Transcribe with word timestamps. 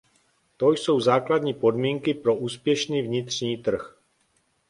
To 0.57 0.71
jsou 0.71 0.99
základní 0.99 1.53
podmínky 1.53 2.13
pro 2.13 2.35
úspěšný 2.35 3.01
vnitřní 3.01 3.57
trh. 3.57 3.97